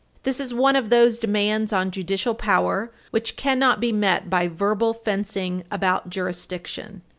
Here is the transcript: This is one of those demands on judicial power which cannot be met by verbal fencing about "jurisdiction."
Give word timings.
This 0.23 0.39
is 0.39 0.51
one 0.51 0.75
of 0.75 0.89
those 0.89 1.19
demands 1.19 1.71
on 1.71 1.91
judicial 1.91 2.33
power 2.33 2.91
which 3.11 3.35
cannot 3.35 3.79
be 3.79 3.91
met 3.91 4.31
by 4.31 4.47
verbal 4.47 4.95
fencing 4.95 5.63
about 5.69 6.09
"jurisdiction." 6.09 7.03